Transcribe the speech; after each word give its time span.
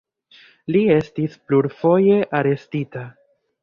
Li 0.75 0.81
estis 0.95 1.37
plurfoje 1.51 2.19
arestita. 2.43 3.09